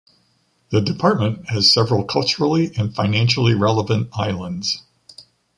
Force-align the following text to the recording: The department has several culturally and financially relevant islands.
The 0.71 0.81
department 0.81 1.51
has 1.51 1.71
several 1.71 2.03
culturally 2.03 2.75
and 2.75 2.95
financially 2.95 3.53
relevant 3.53 4.09
islands. 4.13 4.81